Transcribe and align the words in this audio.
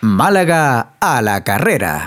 Málaga 0.00 0.88
a 1.00 1.22
la 1.22 1.42
carrera. 1.42 2.06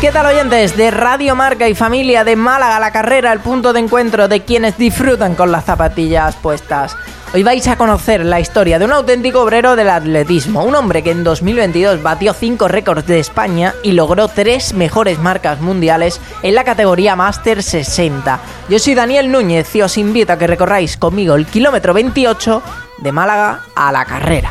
¿Qué 0.00 0.12
tal 0.12 0.26
oyentes 0.26 0.76
de 0.76 0.90
Radio 0.90 1.34
Marca 1.34 1.68
y 1.68 1.74
familia 1.74 2.24
de 2.24 2.36
Málaga 2.36 2.76
a 2.76 2.80
la 2.80 2.92
carrera, 2.92 3.32
el 3.32 3.40
punto 3.40 3.72
de 3.72 3.80
encuentro 3.80 4.28
de 4.28 4.44
quienes 4.44 4.78
disfrutan 4.78 5.34
con 5.34 5.50
las 5.50 5.64
zapatillas 5.64 6.36
puestas? 6.36 6.96
Hoy 7.34 7.42
vais 7.42 7.68
a 7.68 7.76
conocer 7.76 8.24
la 8.24 8.40
historia 8.40 8.78
de 8.78 8.86
un 8.86 8.92
auténtico 8.92 9.42
obrero 9.42 9.76
del 9.76 9.90
atletismo, 9.90 10.64
un 10.64 10.74
hombre 10.74 11.02
que 11.02 11.10
en 11.10 11.24
2022 11.24 12.02
batió 12.02 12.32
5 12.32 12.68
récords 12.68 13.06
de 13.06 13.18
España 13.18 13.74
y 13.82 13.92
logró 13.92 14.28
3 14.28 14.72
mejores 14.72 15.18
marcas 15.18 15.60
mundiales 15.60 16.22
en 16.42 16.54
la 16.54 16.64
categoría 16.64 17.16
Master 17.16 17.62
60. 17.62 18.40
Yo 18.70 18.78
soy 18.78 18.94
Daniel 18.94 19.30
Núñez 19.30 19.76
y 19.76 19.82
os 19.82 19.98
invito 19.98 20.32
a 20.32 20.38
que 20.38 20.46
recorráis 20.46 20.96
conmigo 20.96 21.34
el 21.34 21.44
kilómetro 21.44 21.92
28 21.92 22.62
de 22.96 23.12
Málaga 23.12 23.60
a 23.74 23.92
la 23.92 24.06
carrera. 24.06 24.50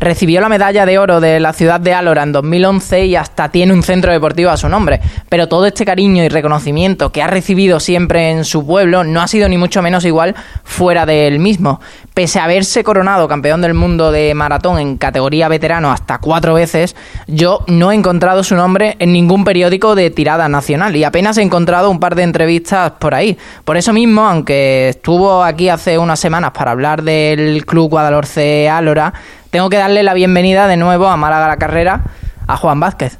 Recibió 0.00 0.40
la 0.40 0.48
medalla 0.48 0.86
de 0.86 0.98
oro 0.98 1.20
de 1.20 1.38
la 1.40 1.52
ciudad 1.52 1.78
de 1.78 1.92
Álora 1.92 2.22
en 2.22 2.32
2011 2.32 3.04
y 3.04 3.16
hasta 3.16 3.50
tiene 3.50 3.74
un 3.74 3.82
centro 3.82 4.10
deportivo 4.10 4.48
a 4.48 4.56
su 4.56 4.66
nombre. 4.66 4.98
Pero 5.28 5.46
todo 5.46 5.66
este 5.66 5.84
cariño 5.84 6.24
y 6.24 6.30
reconocimiento 6.30 7.12
que 7.12 7.22
ha 7.22 7.26
recibido 7.26 7.80
siempre 7.80 8.30
en 8.30 8.46
su 8.46 8.66
pueblo 8.66 9.04
no 9.04 9.20
ha 9.20 9.28
sido 9.28 9.46
ni 9.46 9.58
mucho 9.58 9.82
menos 9.82 10.06
igual 10.06 10.34
fuera 10.64 11.04
del 11.04 11.38
mismo. 11.38 11.82
Pese 12.14 12.38
a 12.38 12.44
haberse 12.44 12.82
coronado 12.82 13.28
campeón 13.28 13.60
del 13.60 13.74
mundo 13.74 14.10
de 14.10 14.32
maratón 14.32 14.78
en 14.78 14.96
categoría 14.96 15.48
veterano 15.48 15.92
hasta 15.92 16.16
cuatro 16.16 16.54
veces, 16.54 16.96
yo 17.26 17.62
no 17.66 17.92
he 17.92 17.94
encontrado 17.94 18.42
su 18.42 18.56
nombre 18.56 18.96
en 19.00 19.12
ningún 19.12 19.44
periódico 19.44 19.94
de 19.94 20.08
tirada 20.08 20.48
nacional 20.48 20.96
y 20.96 21.04
apenas 21.04 21.36
he 21.36 21.42
encontrado 21.42 21.90
un 21.90 22.00
par 22.00 22.14
de 22.14 22.22
entrevistas 22.22 22.92
por 22.92 23.14
ahí. 23.14 23.36
Por 23.66 23.76
eso 23.76 23.92
mismo, 23.92 24.22
aunque 24.22 24.88
estuvo 24.88 25.44
aquí 25.44 25.68
hace 25.68 25.98
unas 25.98 26.18
semanas 26.18 26.52
para 26.52 26.70
hablar 26.70 27.02
del 27.02 27.66
Club 27.66 27.90
Guadalhorce 27.90 28.70
Álora, 28.70 29.12
tengo 29.50 29.68
que 29.68 29.76
darle 29.76 30.02
la 30.02 30.14
bienvenida 30.14 30.66
de 30.66 30.76
nuevo 30.76 31.08
a 31.08 31.16
Málaga 31.16 31.48
la 31.48 31.56
Carrera 31.56 32.02
a 32.46 32.56
Juan 32.56 32.80
Vázquez. 32.80 33.18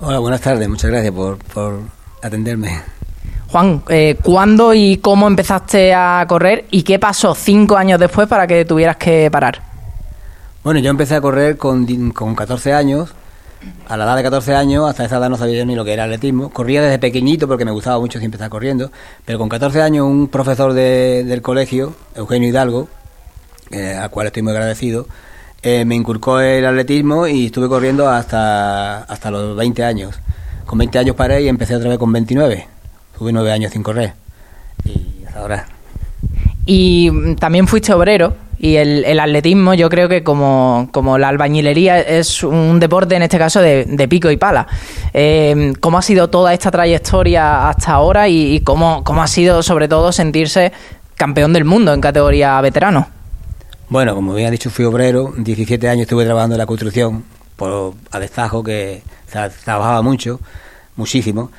Hola, 0.00 0.18
buenas 0.18 0.40
tardes, 0.40 0.68
muchas 0.68 0.90
gracias 0.90 1.12
por, 1.12 1.38
por 1.38 1.80
atenderme. 2.20 2.80
Juan, 3.48 3.82
eh, 3.88 4.16
¿cuándo 4.22 4.74
y 4.74 4.96
cómo 4.96 5.26
empezaste 5.26 5.94
a 5.94 6.24
correr 6.28 6.64
y 6.70 6.82
qué 6.82 6.98
pasó 6.98 7.34
cinco 7.34 7.76
años 7.76 8.00
después 8.00 8.26
para 8.26 8.46
que 8.46 8.64
tuvieras 8.64 8.96
que 8.96 9.30
parar? 9.30 9.60
Bueno, 10.64 10.80
yo 10.80 10.90
empecé 10.90 11.16
a 11.16 11.20
correr 11.20 11.56
con, 11.56 12.10
con 12.12 12.34
14 12.34 12.72
años. 12.72 13.14
A 13.88 13.96
la 13.96 14.04
edad 14.04 14.16
de 14.16 14.22
14 14.24 14.54
años, 14.56 14.88
hasta 14.88 15.04
esa 15.04 15.18
edad 15.18 15.28
no 15.28 15.36
sabía 15.36 15.58
yo 15.58 15.66
ni 15.66 15.76
lo 15.76 15.84
que 15.84 15.92
era 15.92 16.04
atletismo. 16.04 16.50
Corría 16.50 16.82
desde 16.82 16.98
pequeñito 16.98 17.46
porque 17.46 17.64
me 17.64 17.70
gustaba 17.70 18.00
mucho 18.00 18.18
siempre 18.18 18.36
estar 18.36 18.48
corriendo. 18.48 18.90
Pero 19.24 19.38
con 19.38 19.48
14 19.48 19.82
años, 19.82 20.06
un 20.06 20.28
profesor 20.28 20.72
de, 20.72 21.22
del 21.24 21.42
colegio, 21.42 21.94
Eugenio 22.16 22.48
Hidalgo, 22.48 22.88
eh, 23.70 23.94
al 23.94 24.10
cual 24.10 24.28
estoy 24.28 24.42
muy 24.42 24.52
agradecido, 24.52 25.06
eh, 25.62 25.84
me 25.84 25.94
inculcó 25.94 26.40
el 26.40 26.66
atletismo 26.66 27.26
y 27.26 27.46
estuve 27.46 27.68
corriendo 27.68 28.08
hasta, 28.08 29.02
hasta 29.04 29.30
los 29.30 29.56
20 29.56 29.84
años. 29.84 30.18
Con 30.66 30.78
20 30.78 30.98
años 30.98 31.16
paré 31.16 31.42
y 31.42 31.48
empecé 31.48 31.76
otra 31.76 31.90
vez 31.90 31.98
con 31.98 32.12
29. 32.12 32.66
Tuve 33.16 33.32
9 33.32 33.52
años 33.52 33.72
sin 33.72 33.82
correr. 33.82 34.14
Y 34.84 35.24
hasta 35.24 35.40
ahora. 35.40 35.66
Y 36.66 37.10
mm, 37.12 37.36
también 37.36 37.68
fuiste 37.68 37.92
obrero. 37.92 38.34
Y 38.58 38.76
el, 38.76 39.04
el 39.04 39.18
atletismo, 39.18 39.74
yo 39.74 39.88
creo 39.88 40.08
que 40.08 40.22
como, 40.22 40.88
como, 40.92 41.18
la 41.18 41.28
albañilería 41.28 42.00
es 42.00 42.44
un 42.44 42.78
deporte, 42.78 43.16
en 43.16 43.22
este 43.22 43.36
caso, 43.36 43.60
de, 43.60 43.84
de 43.86 44.08
pico 44.08 44.30
y 44.30 44.36
pala. 44.36 44.68
Eh, 45.12 45.72
¿Cómo 45.80 45.98
ha 45.98 46.02
sido 46.02 46.30
toda 46.30 46.54
esta 46.54 46.70
trayectoria 46.70 47.68
hasta 47.68 47.92
ahora 47.92 48.28
y, 48.28 48.54
y 48.54 48.60
cómo, 48.60 49.02
cómo 49.02 49.20
ha 49.20 49.26
sido, 49.26 49.64
sobre 49.64 49.88
todo, 49.88 50.12
sentirse 50.12 50.72
campeón 51.16 51.52
del 51.52 51.64
mundo 51.64 51.92
en 51.92 52.00
categoría 52.00 52.60
veterano? 52.60 53.08
Bueno, 53.92 54.14
como 54.14 54.32
bien 54.32 54.48
ha 54.48 54.50
dicho, 54.50 54.70
fui 54.70 54.86
obrero. 54.86 55.34
17 55.36 55.86
años 55.86 56.04
estuve 56.04 56.24
trabajando 56.24 56.54
en 56.54 56.58
la 56.60 56.64
construcción 56.64 57.24
por 57.56 57.92
a 58.10 58.18
destajo, 58.18 58.64
que 58.64 59.02
trabajaba 59.30 60.00
mucho, 60.00 60.40
muchísimo. 60.96 61.50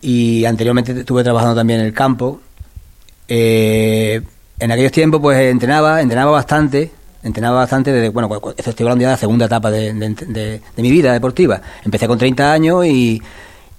Y 0.00 0.44
anteriormente 0.44 0.92
estuve 0.92 1.24
trabajando 1.24 1.56
también 1.56 1.80
en 1.80 1.86
el 1.86 1.92
campo. 1.92 2.40
Eh, 3.26 4.22
en 4.60 4.70
aquellos 4.70 4.92
tiempos, 4.92 5.20
pues 5.20 5.40
entrenaba, 5.40 6.00
entrenaba 6.00 6.30
bastante. 6.30 6.92
Entrenaba 7.24 7.56
bastante 7.56 7.90
desde, 7.90 8.10
bueno, 8.10 8.30
estoy 8.56 8.86
la 8.86 9.16
segunda 9.16 9.46
etapa 9.46 9.68
de, 9.72 9.92
de 9.92 10.60
mi 10.76 10.90
vida 10.92 11.12
deportiva. 11.12 11.60
Empecé 11.84 12.06
con 12.06 12.16
30 12.16 12.52
años 12.52 12.86
y, 12.86 13.20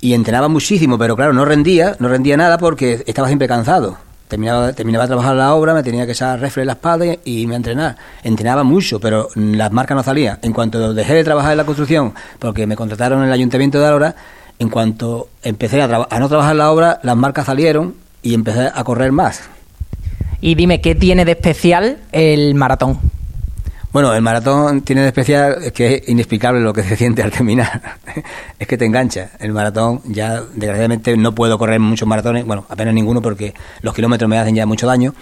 y 0.01 0.13
entrenaba 0.13 0.49
muchísimo, 0.49 0.97
pero 0.97 1.15
claro, 1.15 1.31
no 1.31 1.45
rendía, 1.45 1.95
no 1.99 2.09
rendía 2.09 2.35
nada 2.35 2.57
porque 2.57 3.01
estaba 3.07 3.29
siempre 3.29 3.47
cansado 3.47 3.97
terminaba, 4.33 4.73
terminaba 4.73 5.03
de 5.03 5.09
trabajar 5.09 5.35
la 5.35 5.53
obra, 5.53 5.75
me 5.75 5.83
tenía 5.83 6.07
que 6.07 6.13
echar 6.13 6.39
refre 6.39 6.63
en 6.63 6.67
la 6.67 6.73
espalda 6.73 7.05
y, 7.23 7.45
me 7.45 7.55
entrenar. 7.55 7.95
Entrenaba 8.23 8.63
mucho, 8.63 8.99
pero 8.99 9.29
las 9.35 9.71
marcas 9.71 9.95
no 9.95 10.01
salían. 10.01 10.39
En 10.41 10.53
cuanto 10.53 10.93
dejé 10.93 11.13
de 11.13 11.23
trabajar 11.23 11.51
en 11.51 11.57
la 11.57 11.65
construcción, 11.65 12.15
porque 12.39 12.65
me 12.65 12.75
contrataron 12.75 13.19
en 13.19 13.27
el 13.27 13.31
ayuntamiento 13.31 13.79
de 13.79 13.85
Álora, 13.85 14.15
en 14.57 14.69
cuanto 14.69 15.29
empecé 15.43 15.83
a, 15.83 16.07
a 16.09 16.19
no 16.19 16.29
trabajar 16.29 16.55
la 16.55 16.71
obra, 16.71 16.99
las 17.03 17.15
marcas 17.15 17.45
salieron 17.45 17.93
y 18.23 18.33
empecé 18.33 18.71
a 18.73 18.83
correr 18.83 19.11
más. 19.11 19.41
Y 20.41 20.55
dime, 20.55 20.81
¿qué 20.81 20.95
tiene 20.95 21.25
de 21.25 21.33
especial 21.33 21.97
el 22.11 22.55
maratón? 22.55 22.99
Bueno, 23.93 24.11
el 24.15 24.23
maratón 24.23 24.81
tiene 24.81 25.03
de 25.03 25.09
especial 25.09 25.71
que 25.71 25.93
es 25.93 26.09
inexplicable 26.09 26.59
lo 26.61 26.73
que 26.73 26.81
se 26.81 26.95
siente 26.95 27.21
al 27.21 27.29
terminar. 27.29 27.99
es 28.59 28.67
que 28.67 28.75
te 28.75 28.85
engancha. 28.85 29.29
El 29.39 29.53
maratón, 29.53 30.01
ya 30.05 30.41
desgraciadamente 30.41 31.15
no 31.15 31.35
puedo 31.35 31.59
correr 31.59 31.79
muchos 31.79 32.07
maratones, 32.07 32.43
bueno, 32.43 32.65
apenas 32.69 32.95
ninguno 32.95 33.21
porque 33.21 33.53
los 33.81 33.93
kilómetros 33.93 34.27
me 34.27 34.39
hacen 34.39 34.55
ya 34.55 34.65
mucho 34.65 34.87
daño. 34.87 35.13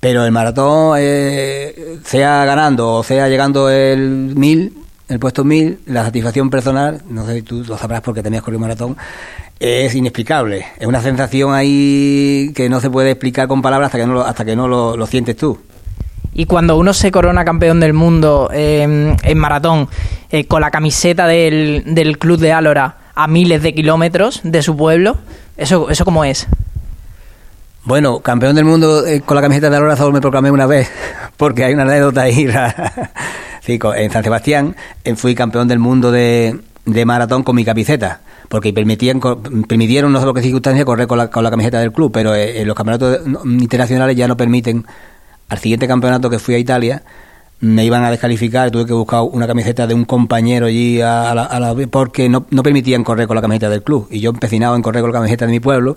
Pero 0.00 0.24
el 0.24 0.32
maratón, 0.32 0.96
eh, 0.98 1.98
sea 2.06 2.46
ganando 2.46 2.94
o 2.94 3.02
sea 3.02 3.28
llegando 3.28 3.68
el 3.68 4.34
mil, 4.34 4.82
el 5.08 5.18
puesto 5.18 5.44
mil, 5.44 5.80
la 5.84 6.04
satisfacción 6.04 6.48
personal, 6.48 7.02
no 7.10 7.26
sé 7.26 7.34
si 7.34 7.42
tú 7.42 7.64
lo 7.64 7.76
sabrás 7.76 8.00
porque 8.00 8.22
tenías 8.22 8.42
corrido 8.42 8.60
maratón, 8.60 8.96
es 9.60 9.94
inexplicable. 9.94 10.64
Es 10.78 10.86
una 10.86 11.02
sensación 11.02 11.52
ahí 11.52 12.50
que 12.54 12.70
no 12.70 12.80
se 12.80 12.88
puede 12.88 13.10
explicar 13.10 13.46
con 13.46 13.60
palabras 13.60 13.88
hasta 13.88 13.98
que 13.98 14.06
no 14.06 14.22
hasta 14.22 14.44
que 14.46 14.56
no 14.56 14.68
lo, 14.68 14.96
lo 14.96 15.06
sientes 15.06 15.36
tú. 15.36 15.58
Y 16.38 16.44
cuando 16.44 16.76
uno 16.76 16.92
se 16.92 17.10
corona 17.10 17.46
campeón 17.46 17.80
del 17.80 17.94
mundo 17.94 18.50
eh, 18.52 19.16
en 19.22 19.38
maratón 19.38 19.88
eh, 20.30 20.44
con 20.44 20.60
la 20.60 20.70
camiseta 20.70 21.26
del, 21.26 21.82
del, 21.86 22.18
club 22.18 22.38
de 22.38 22.52
Álora 22.52 22.98
a 23.14 23.26
miles 23.26 23.62
de 23.62 23.72
kilómetros 23.72 24.40
de 24.44 24.60
su 24.60 24.76
pueblo, 24.76 25.16
¿eso, 25.56 25.88
eso 25.88 26.04
cómo 26.04 26.24
es? 26.24 26.46
Bueno, 27.84 28.20
campeón 28.20 28.54
del 28.54 28.66
mundo 28.66 29.06
eh, 29.06 29.22
con 29.22 29.34
la 29.34 29.40
camiseta 29.40 29.70
de 29.70 29.76
Álora 29.76 29.96
solo 29.96 30.12
me 30.12 30.20
proclamé 30.20 30.50
una 30.50 30.66
vez, 30.66 30.90
porque 31.38 31.64
hay 31.64 31.72
una 31.72 31.84
anécdota 31.84 32.20
ahí. 32.20 32.46
sí, 33.62 33.78
en 33.96 34.10
San 34.10 34.22
Sebastián 34.22 34.76
eh, 35.04 35.16
fui 35.16 35.34
campeón 35.34 35.68
del 35.68 35.78
mundo 35.78 36.12
de, 36.12 36.58
de 36.84 37.04
maratón 37.06 37.44
con 37.44 37.56
mi 37.56 37.64
camiseta 37.64 38.20
porque 38.48 38.72
permitían, 38.72 39.20
permitieron, 39.66 40.12
no 40.12 40.20
sé 40.20 40.24
por 40.24 40.34
qué 40.34 40.42
circunstancia, 40.42 40.84
correr 40.84 41.06
con 41.06 41.18
la, 41.18 41.28
con 41.30 41.42
la 41.42 41.50
camiseta 41.50 41.80
del 41.80 41.92
club, 41.92 42.12
pero 42.12 42.34
eh, 42.34 42.64
los 42.64 42.76
campeonatos 42.76 43.20
internacionales 43.44 44.16
ya 44.16 44.28
no 44.28 44.36
permiten 44.36 44.84
al 45.48 45.58
siguiente 45.58 45.86
campeonato 45.86 46.30
que 46.30 46.38
fui 46.38 46.54
a 46.54 46.58
Italia, 46.58 47.02
me 47.60 47.84
iban 47.84 48.04
a 48.04 48.10
descalificar, 48.10 48.70
tuve 48.70 48.86
que 48.86 48.92
buscar 48.92 49.22
una 49.22 49.46
camiseta 49.46 49.86
de 49.86 49.94
un 49.94 50.04
compañero 50.04 50.66
allí 50.66 51.00
a, 51.00 51.34
la, 51.34 51.44
a 51.44 51.60
la, 51.60 51.74
porque 51.90 52.28
no, 52.28 52.46
no, 52.50 52.62
permitían 52.62 53.04
correr 53.04 53.26
con 53.26 53.34
la 53.34 53.42
camiseta 53.42 53.70
del 53.70 53.82
club. 53.82 54.08
Y 54.10 54.20
yo 54.20 54.30
empecinado 54.30 54.76
en 54.76 54.82
correr 54.82 55.02
con 55.02 55.12
la 55.12 55.18
camiseta 55.18 55.46
de 55.46 55.52
mi 55.52 55.60
pueblo 55.60 55.96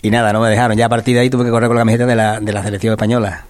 y 0.00 0.10
nada, 0.10 0.32
no 0.32 0.40
me 0.40 0.48
dejaron. 0.48 0.76
Ya 0.76 0.86
a 0.86 0.88
partir 0.88 1.14
de 1.14 1.20
ahí 1.20 1.30
tuve 1.30 1.44
que 1.44 1.50
correr 1.50 1.68
con 1.68 1.76
la 1.76 1.82
camiseta 1.82 2.06
de 2.06 2.16
la, 2.16 2.40
de 2.40 2.52
la 2.52 2.62
selección 2.62 2.92
española. 2.92 3.44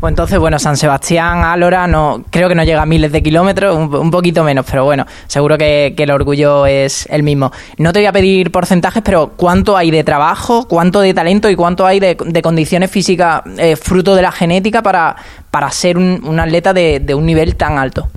Pues 0.00 0.10
entonces, 0.10 0.38
bueno, 0.38 0.58
San 0.58 0.76
Sebastián, 0.76 1.44
Álora, 1.44 1.86
no, 1.86 2.24
creo 2.30 2.48
que 2.48 2.54
no 2.54 2.64
llega 2.64 2.82
a 2.82 2.86
miles 2.86 3.12
de 3.12 3.22
kilómetros, 3.22 3.76
un, 3.76 4.10
poquito 4.10 4.42
menos, 4.42 4.66
pero 4.68 4.84
bueno, 4.84 5.06
seguro 5.28 5.56
que, 5.56 5.94
el 5.96 6.10
orgullo 6.10 6.66
es 6.66 7.06
el 7.08 7.22
mismo. 7.22 7.52
No 7.78 7.92
te 7.92 8.00
voy 8.00 8.06
a 8.06 8.12
pedir 8.12 8.50
porcentajes, 8.50 9.02
pero 9.04 9.34
¿cuánto 9.36 9.76
hay 9.76 9.92
de 9.92 10.02
trabajo, 10.02 10.66
cuánto 10.66 11.00
de 11.00 11.14
talento 11.14 11.48
y 11.48 11.54
cuánto 11.54 11.86
hay 11.86 12.00
de, 12.00 12.16
de 12.24 12.42
condiciones 12.42 12.90
físicas 12.90 13.42
eh, 13.58 13.76
fruto 13.76 14.16
de 14.16 14.22
la 14.22 14.32
genética 14.32 14.82
para, 14.82 15.14
para 15.52 15.70
ser 15.70 15.96
un, 15.96 16.20
un 16.24 16.40
atleta 16.40 16.72
de, 16.72 16.98
de, 16.98 17.14
un 17.14 17.24
nivel 17.24 17.54
tan 17.54 17.78
alto? 17.78 18.08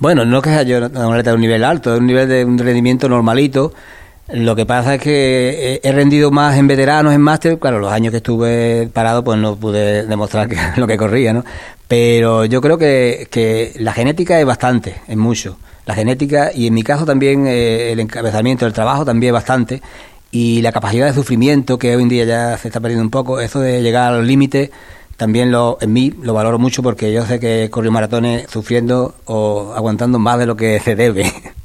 Bueno, 0.00 0.24
no 0.24 0.42
que 0.42 0.50
sea 0.50 0.62
yo 0.64 0.78
un 0.78 0.84
atleta 0.84 1.30
de 1.30 1.36
un 1.36 1.42
nivel 1.42 1.62
alto, 1.62 1.92
de 1.92 1.98
un 1.98 2.06
nivel 2.06 2.28
de 2.28 2.44
un 2.44 2.58
rendimiento 2.58 3.08
normalito. 3.08 3.72
Lo 4.30 4.54
que 4.54 4.66
pasa 4.66 4.96
es 4.96 5.02
que 5.02 5.80
he 5.82 5.92
rendido 5.92 6.30
más 6.30 6.58
en 6.58 6.66
veteranos, 6.66 7.14
en 7.14 7.20
máster. 7.20 7.58
Claro, 7.58 7.78
los 7.78 7.90
años 7.90 8.10
que 8.10 8.18
estuve 8.18 8.88
parado, 8.92 9.24
pues 9.24 9.38
no 9.38 9.56
pude 9.56 10.06
demostrar 10.06 10.48
que, 10.48 10.56
lo 10.76 10.86
que 10.86 10.98
corría, 10.98 11.32
¿no? 11.32 11.44
Pero 11.86 12.44
yo 12.44 12.60
creo 12.60 12.76
que, 12.76 13.26
que 13.30 13.72
la 13.76 13.92
genética 13.94 14.38
es 14.38 14.44
bastante, 14.44 14.96
es 15.08 15.16
mucho. 15.16 15.56
La 15.86 15.94
genética 15.94 16.50
y 16.54 16.66
en 16.66 16.74
mi 16.74 16.82
caso 16.82 17.06
también 17.06 17.46
eh, 17.46 17.92
el 17.92 18.00
encabezamiento 18.00 18.66
del 18.66 18.74
trabajo 18.74 19.06
también 19.06 19.30
es 19.30 19.34
bastante. 19.34 19.80
Y 20.30 20.60
la 20.60 20.72
capacidad 20.72 21.06
de 21.06 21.14
sufrimiento, 21.14 21.78
que 21.78 21.96
hoy 21.96 22.02
en 22.02 22.08
día 22.10 22.24
ya 22.26 22.58
se 22.58 22.68
está 22.68 22.80
perdiendo 22.80 23.04
un 23.04 23.10
poco, 23.10 23.40
eso 23.40 23.60
de 23.60 23.80
llegar 23.80 24.12
a 24.12 24.18
los 24.18 24.26
límites, 24.26 24.70
también 25.16 25.50
lo, 25.50 25.78
en 25.80 25.92
mí 25.94 26.12
lo 26.22 26.34
valoro 26.34 26.58
mucho 26.58 26.82
porque 26.82 27.12
yo 27.14 27.24
sé 27.24 27.40
que 27.40 27.70
corrí 27.70 27.88
maratones 27.88 28.46
sufriendo 28.50 29.14
o 29.24 29.72
aguantando 29.74 30.18
más 30.18 30.38
de 30.38 30.46
lo 30.46 30.56
que 30.56 30.78
se 30.80 30.94
debe. 30.94 31.32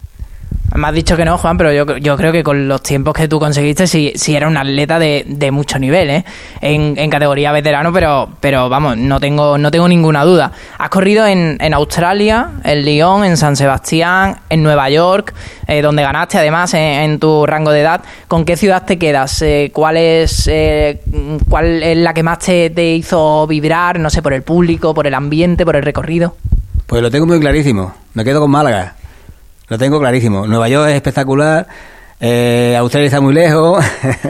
Me 0.76 0.88
has 0.88 0.94
dicho 0.94 1.16
que 1.16 1.24
no, 1.24 1.38
Juan, 1.38 1.56
pero 1.56 1.72
yo, 1.72 1.98
yo 1.98 2.18
creo 2.18 2.32
que 2.32 2.44
con 2.44 2.68
los 2.68 2.82
tiempos 2.82 3.14
que 3.14 3.28
tú 3.28 3.40
conseguiste, 3.40 3.86
sí, 3.86 4.12
sí 4.16 4.36
era 4.36 4.48
un 4.48 4.58
atleta 4.58 4.98
de, 4.98 5.24
de 5.28 5.52
mucho 5.52 5.78
nivel, 5.78 6.10
¿eh? 6.10 6.26
En, 6.62 6.96
categoría 7.12 7.52
veterano, 7.52 7.94
pero, 7.94 8.30
pero 8.40 8.70
vamos, 8.70 8.98
no 8.98 9.20
tengo, 9.20 9.60
no 9.60 9.70
tengo 9.70 9.88
ninguna 9.88 10.24
duda. 10.24 10.52
Has 10.80 10.90
corrido 10.90 11.28
en, 11.28 11.58
en 11.60 11.76
Australia, 11.76 12.50
en 12.64 12.86
Lyon, 12.86 13.24
en 13.24 13.38
San 13.38 13.56
Sebastián, 13.56 14.38
en 14.50 14.64
Nueva 14.64 14.90
York, 14.90 15.36
eh, 15.68 15.84
donde 15.84 16.02
ganaste 16.02 16.40
además 16.40 16.74
en, 16.74 17.20
tu 17.20 17.46
rango 17.46 17.70
de 17.70 17.82
edad. 17.82 18.02
¿Con 18.28 18.44
qué 18.44 18.58
ciudad 18.58 18.84
te 18.84 18.98
quedas? 18.98 19.44
Eh, 19.44 19.70
¿cuál, 19.72 19.98
es, 19.98 20.48
eh, 20.52 21.02
¿Cuál 21.50 21.84
es 21.84 21.98
la 21.98 22.16
que 22.16 22.24
más 22.24 22.40
te, 22.40 22.72
te 22.72 22.96
hizo 22.96 23.46
vibrar? 23.46 24.00
No 24.00 24.10
sé, 24.10 24.24
por 24.24 24.34
el 24.34 24.42
público, 24.42 24.96
por 24.96 25.06
el 25.06 25.14
ambiente, 25.14 25.66
por 25.66 25.76
el 25.76 25.84
recorrido. 25.84 26.36
Pues 26.88 27.04
lo 27.04 27.12
tengo 27.12 27.28
muy 27.28 27.40
clarísimo. 27.40 27.94
Me 28.16 28.24
quedo 28.24 28.42
con 28.42 28.50
Málaga. 28.50 28.96
Lo 29.68 29.78
tengo 29.78 30.00
clarísimo. 30.00 30.46
Nueva 30.48 30.70
York 30.70 30.90
es 30.90 30.96
espectacular. 30.96 31.68
Eh, 32.20 32.76
Australia 32.78 33.08
está 33.08 33.22
muy 33.22 33.34
lejos. 33.34 33.84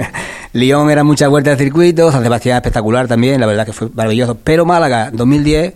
Lyon 0.53 0.89
era 0.89 1.03
muchas 1.03 1.30
vueltas 1.30 1.57
de 1.57 1.63
circuito. 1.63 2.12
San 2.12 2.24
Sebastián 2.24 2.57
espectacular 2.57 3.07
también. 3.07 3.39
La 3.39 3.47
verdad 3.47 3.65
que 3.65 3.74
fue 3.74 3.89
maravilloso. 3.94 4.35
Pero 4.44 4.65
Málaga, 4.65 5.09
2010 5.12 5.74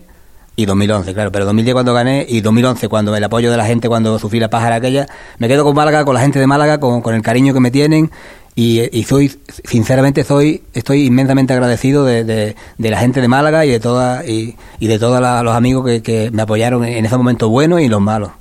y 0.55 0.65
2011, 0.65 1.13
claro. 1.13 1.31
Pero 1.31 1.45
2010 1.45 1.73
cuando 1.73 1.93
gané 1.93 2.25
y 2.27 2.41
2011 2.41 2.87
cuando 2.87 3.15
el 3.15 3.23
apoyo 3.23 3.51
de 3.51 3.57
la 3.57 3.65
gente 3.65 3.87
cuando 3.87 4.17
sufrí 4.19 4.39
la 4.39 4.49
pájara 4.49 4.75
aquella. 4.75 5.07
Me 5.37 5.47
quedo 5.47 5.63
con 5.63 5.75
Málaga, 5.75 6.05
con 6.05 6.15
la 6.15 6.21
gente 6.21 6.39
de 6.39 6.47
Málaga, 6.47 6.79
con, 6.79 7.01
con 7.01 7.15
el 7.15 7.21
cariño 7.21 7.53
que 7.53 7.59
me 7.59 7.71
tienen. 7.71 8.11
Y, 8.59 9.03
soy, 9.03 9.39
sinceramente, 9.65 10.23
soy, 10.23 10.63
estoy 10.73 11.05
inmensamente 11.05 11.53
agradecido 11.53 12.03
de, 12.03 12.23
de, 12.23 12.55
la 12.89 12.97
gente 12.97 13.21
de 13.21 13.27
Málaga 13.27 13.67
y 13.67 13.69
de 13.69 13.79
toda, 13.79 14.25
y, 14.25 14.55
y 14.79 14.87
de 14.87 14.97
todos 14.97 15.21
los 15.43 15.55
amigos 15.55 15.85
que, 15.85 16.01
que 16.01 16.31
me 16.31 16.41
apoyaron 16.41 16.83
en 16.83 17.05
ese 17.05 17.15
momento 17.17 17.49
buenos 17.49 17.81
y 17.81 17.87
los 17.87 18.01
malos. 18.01 18.31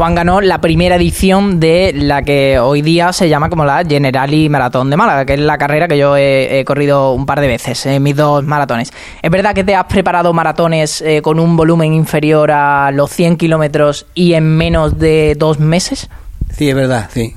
Juan 0.00 0.14
ganó 0.14 0.40
la 0.40 0.62
primera 0.62 0.96
edición 0.96 1.60
de 1.60 1.92
la 1.94 2.22
que 2.22 2.58
hoy 2.58 2.80
día 2.80 3.12
se 3.12 3.28
llama 3.28 3.50
como 3.50 3.66
la 3.66 3.84
Generali 3.84 4.48
Maratón 4.48 4.88
de 4.88 4.96
Málaga, 4.96 5.26
que 5.26 5.34
es 5.34 5.40
la 5.40 5.58
carrera 5.58 5.88
que 5.88 5.98
yo 5.98 6.16
he, 6.16 6.64
corrido 6.64 7.12
un 7.12 7.26
par 7.26 7.42
de 7.42 7.48
veces 7.48 7.84
en 7.84 8.02
mis 8.02 8.16
dos 8.16 8.42
maratones. 8.42 8.94
¿Es 9.20 9.30
verdad 9.30 9.54
que 9.54 9.62
te 9.62 9.74
has 9.74 9.84
preparado 9.84 10.32
maratones 10.32 11.02
eh, 11.02 11.20
con 11.20 11.38
un 11.38 11.54
volumen 11.54 11.92
inferior 11.92 12.50
a 12.50 12.90
los 12.92 13.10
100 13.10 13.36
kilómetros 13.36 14.06
y 14.14 14.32
en 14.32 14.56
menos 14.56 14.98
de 14.98 15.34
dos 15.36 15.60
meses? 15.60 16.08
Sí, 16.50 16.70
es 16.70 16.74
verdad, 16.74 17.10
sí. 17.12 17.36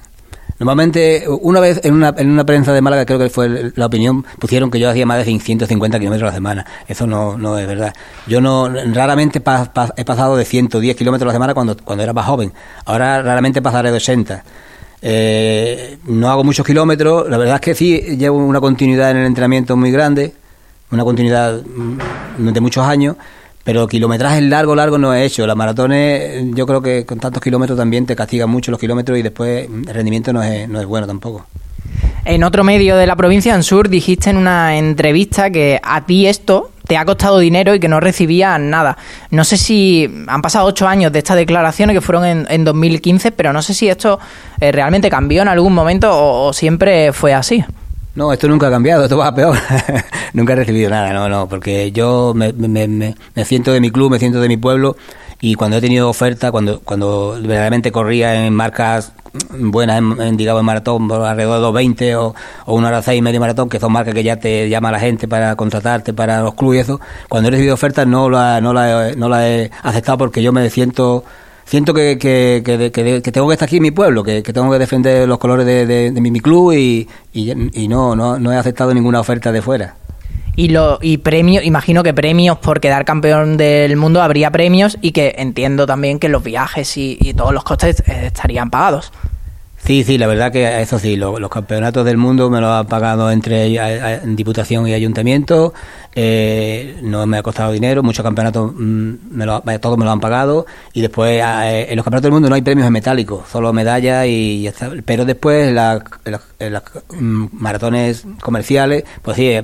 Normalmente, 0.63 1.25
una 1.27 1.59
vez 1.59 1.81
en 1.83 1.93
una, 1.93 2.15
en 2.17 2.31
una 2.31 2.45
prensa 2.45 2.71
de 2.71 2.79
Málaga, 2.79 3.05
creo 3.05 3.19
que 3.19 3.29
fue 3.29 3.73
la 3.75 3.85
opinión, 3.85 4.25
pusieron 4.39 4.71
que 4.71 4.79
yo 4.79 4.89
hacía 4.89 5.05
más 5.05 5.17
de 5.17 5.25
150 5.25 5.99
kilómetros 5.99 6.25
a 6.25 6.31
la 6.31 6.33
semana. 6.33 6.65
Eso 6.87 7.05
no, 7.05 7.37
no 7.37 7.59
es 7.59 7.67
verdad. 7.67 7.93
Yo 8.27 8.39
no 8.39 8.69
raramente 8.69 9.39
he 9.39 10.05
pasado 10.05 10.37
de 10.37 10.45
110 10.45 10.95
kilómetros 10.95 11.25
a 11.25 11.27
la 11.27 11.33
semana 11.33 11.53
cuando, 11.53 11.75
cuando 11.75 12.01
era 12.01 12.13
más 12.13 12.25
joven. 12.25 12.53
Ahora 12.85 13.21
raramente 13.21 13.61
pasaré 13.61 13.91
de 13.91 13.97
80. 13.97 14.43
Eh, 15.01 15.97
no 16.05 16.31
hago 16.31 16.45
muchos 16.45 16.65
kilómetros. 16.65 17.29
La 17.29 17.37
verdad 17.37 17.55
es 17.55 17.61
que 17.61 17.75
sí 17.75 17.99
llevo 18.17 18.37
una 18.37 18.61
continuidad 18.61 19.11
en 19.11 19.17
el 19.17 19.25
entrenamiento 19.25 19.75
muy 19.75 19.91
grande, 19.91 20.33
una 20.91 21.03
continuidad 21.03 21.61
mm, 21.61 22.47
de 22.53 22.61
muchos 22.61 22.87
años 22.87 23.17
pero 23.63 23.87
kilometraje 23.87 24.41
largo, 24.41 24.75
largo 24.75 24.97
no 24.97 25.13
he 25.13 25.25
hecho. 25.25 25.47
Las 25.47 25.55
maratones, 25.55 26.45
yo 26.53 26.65
creo 26.67 26.81
que 26.81 27.05
con 27.05 27.19
tantos 27.19 27.41
kilómetros 27.41 27.77
también 27.77 28.05
te 28.05 28.15
castigan 28.15 28.49
mucho 28.49 28.71
los 28.71 28.79
kilómetros 28.79 29.17
y 29.17 29.21
después 29.21 29.69
el 29.69 29.93
rendimiento 29.93 30.33
no 30.33 30.43
es, 30.43 30.67
no 30.67 30.79
es 30.79 30.85
bueno 30.85 31.07
tampoco. 31.07 31.45
En 32.25 32.43
otro 32.43 32.63
medio 32.63 32.95
de 32.95 33.05
la 33.05 33.15
provincia, 33.15 33.53
en 33.53 33.63
Sur, 33.63 33.89
dijiste 33.89 34.29
en 34.29 34.37
una 34.37 34.77
entrevista 34.77 35.49
que 35.49 35.79
a 35.83 36.05
ti 36.05 36.25
esto 36.25 36.71
te 36.87 36.97
ha 36.97 37.05
costado 37.05 37.39
dinero 37.39 37.75
y 37.75 37.79
que 37.79 37.87
no 37.87 37.99
recibías 37.99 38.59
nada. 38.59 38.97
No 39.29 39.43
sé 39.43 39.57
si 39.57 40.09
han 40.27 40.41
pasado 40.41 40.65
ocho 40.65 40.87
años 40.87 41.11
de 41.11 41.19
estas 41.19 41.37
declaraciones 41.37 41.93
que 41.93 42.01
fueron 42.01 42.25
en, 42.25 42.47
en 42.49 42.63
2015, 42.63 43.31
pero 43.31 43.51
no 43.51 43.61
sé 43.61 43.73
si 43.73 43.89
esto 43.89 44.19
eh, 44.59 44.71
realmente 44.71 45.09
cambió 45.09 45.41
en 45.41 45.49
algún 45.49 45.73
momento 45.73 46.09
o 46.11 46.53
siempre 46.53 47.11
fue 47.11 47.33
así. 47.33 47.63
No, 48.15 48.31
esto 48.31 48.47
nunca 48.47 48.67
ha 48.67 48.71
cambiado, 48.71 49.03
esto 49.03 49.17
va 49.17 49.33
peor. 49.33 49.57
nunca 50.33 50.53
he 50.53 50.55
recibido 50.55 50.89
nada, 50.89 51.13
no, 51.13 51.27
no, 51.29 51.49
porque 51.49 51.91
yo 51.91 52.33
me, 52.35 52.53
me, 52.53 52.87
me, 52.87 53.45
siento 53.45 53.71
de 53.71 53.81
mi 53.81 53.89
club, 53.89 54.11
me 54.11 54.19
siento 54.19 54.39
de 54.39 54.47
mi 54.47 54.57
pueblo 54.57 54.95
y 55.41 55.55
cuando 55.55 55.77
he 55.77 55.81
tenido 55.81 56.09
oferta, 56.09 56.51
cuando, 56.51 56.79
cuando 56.81 57.31
verdaderamente 57.41 57.91
corría 57.91 58.45
en 58.45 58.53
marcas 58.53 59.13
buenas, 59.49 59.97
en, 59.97 60.37
digamos, 60.37 60.59
en 60.59 60.65
maratón, 60.65 61.11
alrededor 61.11 61.73
de 61.73 61.81
2.20 61.81 62.15
o, 62.15 62.35
o 62.65 62.75
una 62.75 62.89
hora 62.89 63.01
6 63.01 63.17
y 63.17 63.21
medio 63.23 63.39
maratón, 63.39 63.67
que 63.67 63.79
son 63.79 63.91
marcas 63.91 64.13
que 64.13 64.23
ya 64.23 64.37
te 64.37 64.69
llama 64.69 64.91
la 64.91 64.99
gente 64.99 65.27
para 65.27 65.55
contratarte 65.55 66.13
para 66.13 66.41
los 66.41 66.53
clubes 66.53 66.77
y 66.77 66.81
eso, 66.81 67.01
cuando 67.29 67.49
he 67.49 67.51
recibido 67.51 67.73
ofertas 67.73 68.05
no 68.05 68.29
la, 68.29 68.61
no 68.61 68.73
la, 68.73 69.13
no 69.15 69.27
la 69.27 69.49
he 69.49 69.71
aceptado 69.81 70.19
porque 70.19 70.43
yo 70.43 70.53
me 70.53 70.69
siento 70.69 71.23
siento 71.65 71.93
que, 71.93 72.17
que, 72.17 72.61
que, 72.63 73.31
tengo 73.31 73.47
que 73.47 73.53
estar 73.53 73.67
aquí 73.67 73.77
en 73.77 73.83
mi 73.83 73.91
pueblo, 73.91 74.23
que, 74.23 74.41
tengo 74.41 74.71
que 74.71 74.79
defender 74.79 75.27
los 75.27 75.37
colores 75.37 75.65
de, 75.65 76.11
mi, 76.11 76.39
club 76.39 76.73
y, 76.73 77.07
y, 77.33 77.87
no, 77.87 78.15
no, 78.15 78.39
no 78.39 78.51
he 78.51 78.57
aceptado 78.57 78.93
ninguna 78.93 79.19
oferta 79.19 79.51
de 79.51 79.61
fuera. 79.61 79.95
Y, 80.55 80.69
lo, 80.69 80.99
y 81.01 81.17
premios, 81.17 81.63
imagino 81.65 82.03
que 82.03 82.13
premios 82.13 82.59
por 82.59 82.79
quedar 82.79 83.05
campeón 83.05 83.57
del 83.57 83.95
mundo 83.97 84.21
habría 84.21 84.51
premios 84.51 84.97
y 85.01 85.11
que 85.11 85.33
entiendo 85.37 85.87
también 85.87 86.19
que 86.19 86.29
los 86.29 86.43
viajes 86.43 86.95
y, 86.95 87.17
y 87.19 87.33
todos 87.33 87.53
los 87.53 87.63
costes 87.63 88.03
eh, 88.07 88.27
estarían 88.27 88.69
pagados. 88.69 89.11
Sí, 89.85 90.05
sí, 90.05 90.17
la 90.17 90.27
verdad 90.27 90.49
que 90.49 90.81
eso 90.81 90.97
sí, 90.97 91.17
los 91.17 91.49
campeonatos 91.49 92.05
del 92.05 92.15
mundo 92.15 92.49
me 92.49 92.61
lo 92.61 92.71
han 92.71 92.87
pagado 92.87 93.29
entre 93.29 93.67
Diputación 94.23 94.87
y 94.87 94.93
Ayuntamiento, 94.93 95.73
eh, 96.15 96.99
no 97.01 97.25
me 97.25 97.39
ha 97.39 97.43
costado 97.43 97.73
dinero, 97.73 98.01
muchos 98.01 98.23
campeonatos 98.23 98.71
mm, 98.73 99.13
me 99.31 99.45
lo, 99.45 99.61
todos 99.81 99.97
me 99.97 100.05
lo 100.05 100.11
han 100.11 100.21
pagado 100.21 100.65
y 100.93 101.01
después 101.01 101.41
eh, 101.43 101.87
en 101.89 101.97
los 101.97 102.05
campeonatos 102.05 102.23
del 102.23 102.31
mundo 102.31 102.47
no 102.47 102.55
hay 102.55 102.61
premios 102.61 102.87
en 102.87 102.93
metálico, 102.93 103.43
solo 103.51 103.73
medallas 103.73 104.25
y, 104.25 104.71
pero 105.05 105.25
después 105.25 105.67
en 105.67 105.75
las 105.75 106.01
mm, 107.19 107.47
maratones 107.51 108.25
comerciales, 108.41 109.03
pues 109.21 109.35
sí, 109.35 109.49
he, 109.49 109.63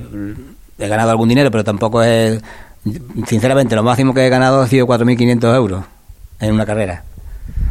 ganado 0.76 1.12
algún 1.12 1.30
dinero, 1.30 1.50
pero 1.50 1.64
tampoco 1.64 2.02
es, 2.02 2.42
sinceramente, 3.26 3.74
lo 3.74 3.82
máximo 3.82 4.12
que 4.12 4.26
he 4.26 4.28
ganado 4.28 4.60
ha 4.60 4.68
sido 4.68 4.86
4.500 4.86 5.54
euros 5.56 5.84
en 6.40 6.52
una 6.52 6.66
carrera 6.66 7.04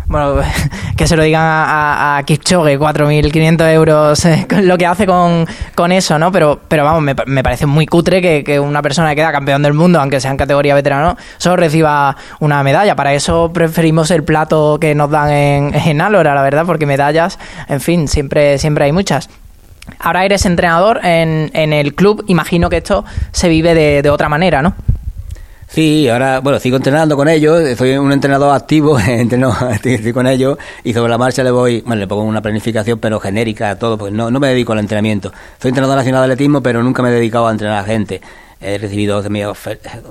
bueno, 0.09 0.41
que 0.97 1.07
se 1.07 1.15
lo 1.15 1.23
digan 1.23 1.43
a, 1.43 2.17
a 2.17 2.23
Kipchoge, 2.23 2.77
4.500 2.77 3.73
euros, 3.73 4.25
eh, 4.25 4.47
lo 4.61 4.77
que 4.77 4.85
hace 4.85 5.05
con, 5.05 5.45
con, 5.75 5.91
eso, 5.91 6.17
¿no? 6.17 6.31
Pero, 6.31 6.59
pero 6.67 6.83
vamos, 6.83 7.03
me, 7.03 7.15
me 7.27 7.43
parece 7.43 7.67
muy 7.67 7.85
cutre 7.85 8.21
que, 8.21 8.43
que, 8.43 8.59
una 8.59 8.81
persona 8.81 9.09
que 9.09 9.17
queda 9.17 9.31
campeón 9.31 9.61
del 9.61 9.73
mundo, 9.73 10.01
aunque 10.01 10.19
sea 10.19 10.31
en 10.31 10.37
categoría 10.37 10.73
veterano, 10.73 11.15
solo 11.37 11.57
reciba 11.57 12.17
una 12.39 12.63
medalla. 12.63 12.95
Para 12.95 13.13
eso 13.13 13.53
preferimos 13.53 14.09
el 14.09 14.23
plato 14.23 14.79
que 14.81 14.95
nos 14.95 15.11
dan 15.11 15.29
en, 15.29 15.75
en 15.75 16.01
Alora, 16.01 16.33
la 16.33 16.41
verdad, 16.41 16.65
porque 16.65 16.87
medallas, 16.87 17.37
en 17.67 17.79
fin, 17.79 18.07
siempre, 18.07 18.57
siempre 18.57 18.85
hay 18.85 18.91
muchas. 18.91 19.29
Ahora 19.99 20.25
eres 20.25 20.45
entrenador 20.45 21.01
en, 21.03 21.51
en 21.53 21.71
el 21.71 21.93
club, 21.93 22.23
imagino 22.27 22.69
que 22.69 22.77
esto 22.77 23.05
se 23.31 23.47
vive 23.47 23.75
de, 23.75 24.01
de 24.01 24.09
otra 24.09 24.27
manera, 24.27 24.61
¿no? 24.61 24.73
Sí, 25.71 26.07
ahora, 26.09 26.39
bueno, 26.39 26.59
sigo 26.59 26.77
entrenando 26.77 27.15
con 27.15 27.27
ellos, 27.29 27.77
soy 27.77 27.95
un 27.95 28.11
entrenador 28.11 28.55
activo, 28.55 28.99
entreno, 29.07 29.55
estoy, 29.71 30.11
con 30.11 30.25
ellos 30.25 30.57
y 30.83 30.93
sobre 30.93 31.11
la 31.11 31.19
marcha 31.19 31.43
le 31.43 31.51
voy, 31.51 31.81
bueno, 31.81 31.99
le 31.99 32.07
pongo 32.07 32.23
una 32.23 32.41
planificación 32.41 32.97
pero 32.97 33.19
genérica 33.19 33.69
a 33.69 33.75
todo, 33.77 33.95
porque 33.95 34.11
no, 34.11 34.31
no 34.31 34.39
me 34.39 34.47
dedico 34.47 34.73
al 34.73 34.79
entrenamiento. 34.79 35.31
Soy 35.61 35.69
entrenador 35.69 35.95
nacional 35.95 36.21
de 36.21 36.33
atletismo, 36.33 36.63
pero 36.63 36.81
nunca 36.81 37.03
me 37.03 37.09
he 37.09 37.11
dedicado 37.11 37.47
a 37.47 37.51
entrenar 37.51 37.83
a 37.83 37.83
gente. 37.83 38.19
He 38.59 38.79
recibido 38.79 39.21
mi 39.29 39.43
oferta 39.43 40.01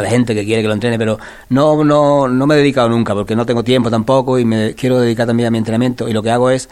de 0.00 0.10
gente 0.10 0.34
que 0.34 0.44
quiere 0.46 0.62
que 0.62 0.68
lo 0.68 0.74
entrene, 0.74 0.98
pero 0.98 1.18
no, 1.50 1.84
no, 1.84 2.26
no 2.26 2.46
me 2.46 2.54
he 2.54 2.58
dedicado 2.58 2.88
nunca, 2.88 3.14
porque 3.14 3.36
no 3.36 3.44
tengo 3.44 3.62
tiempo 3.62 3.90
tampoco 3.90 4.38
y 4.38 4.46
me 4.46 4.74
quiero 4.74 4.98
dedicar 4.98 5.26
también 5.26 5.48
a 5.48 5.50
mi 5.50 5.58
entrenamiento 5.58 6.08
y 6.08 6.14
lo 6.14 6.22
que 6.22 6.30
hago 6.30 6.50
es 6.50 6.70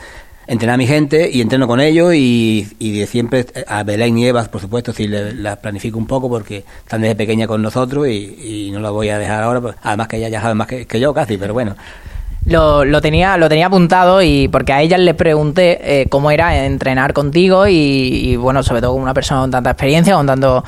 entrenar 0.48 0.74
a 0.74 0.78
mi 0.78 0.86
gente 0.86 1.30
y 1.30 1.42
entreno 1.42 1.68
con 1.68 1.78
ellos 1.78 2.14
y, 2.14 2.66
y 2.78 2.98
de 2.98 3.06
siempre 3.06 3.46
a 3.68 3.82
Belén 3.82 4.16
y 4.16 4.26
Evas, 4.26 4.48
por 4.48 4.60
supuesto, 4.60 4.92
si 4.94 5.06
las 5.06 5.58
planifico 5.58 5.98
un 5.98 6.06
poco 6.06 6.28
porque 6.28 6.64
están 6.82 7.02
desde 7.02 7.14
pequeña 7.14 7.46
con 7.46 7.62
nosotros 7.62 8.08
y, 8.08 8.70
no 8.72 8.80
las 8.80 8.90
voy 8.90 9.10
a 9.10 9.18
dejar 9.18 9.42
ahora, 9.42 9.60
pues, 9.60 9.76
además 9.82 10.08
que 10.08 10.16
ella 10.16 10.28
ya 10.28 10.40
sabe 10.40 10.54
más 10.54 10.66
que, 10.66 11.00
yo 11.00 11.12
casi, 11.14 11.36
pero 11.36 11.52
bueno. 11.52 11.76
Lo, 12.46 12.84
lo, 12.84 13.02
tenía 13.02 13.36
lo 13.36 13.48
tenía 13.48 13.66
apuntado 13.66 14.22
y 14.22 14.48
porque 14.48 14.72
a 14.72 14.80
ella 14.80 14.96
le 14.96 15.12
pregunté 15.12 16.00
eh, 16.00 16.06
cómo 16.08 16.30
era 16.30 16.64
entrenar 16.64 17.12
contigo 17.12 17.66
y, 17.66 18.36
bueno 18.36 18.62
sobre 18.62 18.80
todo 18.80 18.92
con 18.92 19.02
una 19.02 19.12
persona 19.12 19.42
con 19.42 19.50
tanta 19.50 19.70
experiencia 19.70 20.14
con 20.14 20.26
tanto 20.26 20.64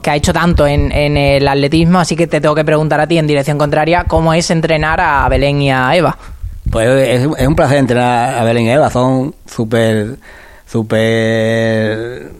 que 0.00 0.10
ha 0.10 0.16
hecho 0.16 0.32
tanto 0.32 0.64
en, 0.66 0.92
en, 0.92 1.16
el 1.16 1.48
atletismo 1.48 1.98
así 1.98 2.14
que 2.14 2.28
te 2.28 2.40
tengo 2.40 2.54
que 2.54 2.64
preguntar 2.64 3.00
a 3.00 3.08
ti 3.08 3.18
en 3.18 3.26
dirección 3.26 3.58
contraria 3.58 4.04
cómo 4.04 4.32
es 4.32 4.50
entrenar 4.50 5.00
a 5.00 5.28
Belén 5.28 5.60
y 5.60 5.72
a 5.72 5.96
Eva 5.96 6.16
pues 6.70 7.22
es, 7.38 7.46
un 7.46 7.54
placer 7.54 7.78
entrenar 7.78 8.38
a 8.38 8.44
Belén 8.44 8.64
y 8.64 8.70
Eva, 8.70 8.90
son 8.90 9.34
súper, 9.46 10.16
súper 10.66 12.30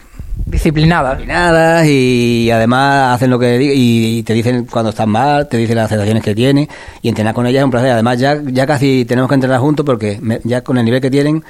disciplinadas. 0.44 1.18
disciplinadas 1.18 1.86
y 1.86 2.50
además 2.50 3.14
hacen 3.14 3.30
lo 3.30 3.38
que 3.38 3.58
y 3.60 4.22
te 4.22 4.34
dicen 4.34 4.66
cuando 4.66 4.90
están 4.90 5.10
mal, 5.10 5.48
te 5.48 5.56
dicen 5.56 5.76
las 5.76 5.88
sensaciones 5.88 6.22
que 6.22 6.34
tienen 6.34 6.68
y 7.02 7.08
entrenar 7.08 7.34
con 7.34 7.46
ellas 7.46 7.60
es 7.60 7.64
un 7.64 7.70
placer. 7.70 7.90
Además 7.90 8.18
ya, 8.18 8.40
ya 8.44 8.66
casi 8.66 9.04
tenemos 9.04 9.28
que 9.28 9.34
entrenar 9.34 9.60
juntos 9.60 9.84
porque 9.84 10.20
ya 10.44 10.62
con 10.62 10.78
el 10.78 10.84
nivel 10.84 11.00
que 11.00 11.10
tienen 11.10 11.42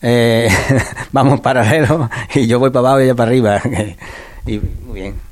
eh, 0.00 0.48
vamos 1.12 1.40
paralelo 1.40 2.08
y 2.34 2.46
yo 2.46 2.58
voy 2.58 2.70
para 2.70 2.88
abajo 2.88 3.00
y 3.00 3.04
ella 3.04 3.14
para 3.14 3.30
arriba. 3.30 3.60
y 4.46 4.60
muy 4.86 5.00
bien. 5.00 5.27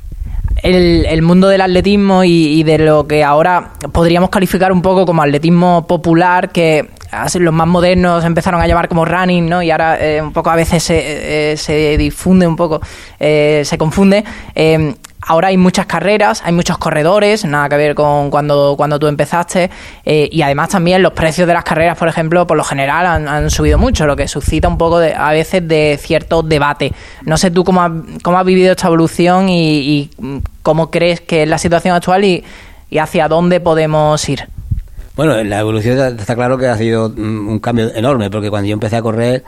El, 0.67 1.23
mundo 1.23 1.49
del 1.49 1.61
atletismo 1.61 2.25
y, 2.25 2.63
de 2.63 2.79
lo 2.79 3.07
que 3.07 3.23
ahora 3.23 3.71
podríamos 3.93 4.31
calificar 4.31 4.73
un 4.73 4.83
poco 4.83 5.07
como 5.07 5.23
atletismo 5.23 5.87
popular, 5.87 6.51
que 6.51 6.91
los 7.39 7.55
más 7.55 7.67
modernos 7.67 8.25
empezaron 8.25 8.61
a 8.61 8.67
llamar 8.67 8.89
como 8.89 9.05
running, 9.05 9.49
¿no? 9.49 9.63
Y 9.63 9.71
ahora 9.71 9.99
eh, 10.01 10.21
un 10.21 10.33
poco 10.33 10.51
a 10.51 10.57
veces 10.57 10.83
se, 10.83 11.53
eh, 11.53 11.57
se 11.57 11.97
difunde 11.97 12.47
un 12.47 12.57
poco, 12.57 12.81
eh, 13.19 13.63
se 13.65 13.79
confunde. 13.79 14.25
Ahora 15.29 15.49
hay 15.49 15.57
muchas 15.57 15.87
carreras, 15.87 16.41
hay 16.45 16.53
muchos 16.53 16.79
corredores, 16.79 17.45
nada 17.45 17.69
que 17.69 17.77
ver 17.77 17.97
con 17.97 18.31
cuando, 18.31 18.75
cuando 18.77 19.01
tú 19.01 19.09
empezaste. 19.09 19.71
Eh, 20.05 20.29
y 20.31 20.43
además 20.43 20.69
también 20.69 21.03
los 21.03 21.15
precios 21.15 21.49
de 21.49 21.55
las 21.55 21.65
carreras, 21.65 21.99
por 21.99 22.07
ejemplo, 22.07 22.47
por 22.47 22.57
lo 22.57 22.63
general 22.63 23.27
han, 23.27 23.51
subido 23.51 23.77
mucho, 23.77 24.07
lo 24.07 24.15
que 24.15 24.29
suscita 24.29 24.69
un 24.69 24.79
poco 24.79 25.01
de, 25.01 25.15
a 25.15 25.33
veces 25.33 25.67
de 25.67 25.99
cierto 26.01 26.45
debate. 26.45 26.93
No 27.25 27.37
sé 27.39 27.51
tú 27.51 27.65
cómo, 27.65 27.83
has 27.83 28.45
vivido 28.47 28.71
esta 28.71 28.87
evolución 28.87 29.49
y, 29.49 30.11
cómo 30.63 30.93
crees 30.93 31.21
que 31.21 31.43
es 31.43 31.49
la 31.49 31.59
situación 31.59 31.97
actual 31.97 32.25
y, 32.25 32.45
hacia 32.97 33.27
dónde 33.27 33.59
podemos 33.59 34.29
ir. 34.29 34.49
Bueno, 35.17 35.43
la 35.43 35.59
evolución 35.59 35.99
está 36.21 36.37
claro 36.37 36.57
que 36.57 36.69
ha 36.69 36.77
sido 36.77 37.09
un 37.09 37.59
cambio 37.59 37.93
enorme, 37.97 38.31
porque 38.31 38.49
cuando 38.49 38.69
yo 38.69 38.75
empecé 38.75 38.95
a 38.95 39.03
correr, 39.03 39.43